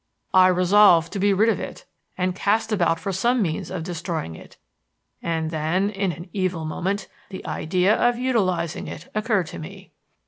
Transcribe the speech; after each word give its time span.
I 0.33 0.47
resolved 0.47 1.13
to 1.13 1.19
be 1.19 1.31
rid 1.31 1.47
of 1.49 1.59
it 1.59 1.85
and 2.17 2.35
cast 2.35 2.71
about 2.71 2.99
for 2.99 3.11
some 3.11 3.39
means 3.39 3.69
of 3.69 3.83
destroying 3.83 4.33
it. 4.33 4.57
And 5.21 5.51
then, 5.51 5.91
in 5.91 6.11
an 6.11 6.27
evil 6.33 6.65
moment, 6.65 7.07
the 7.29 7.45
idea 7.45 7.93
of 7.93 8.17
utilizing 8.17 8.87
it 8.87 9.09
occurred 9.13 9.45
to 9.49 9.59
me. 9.59 9.91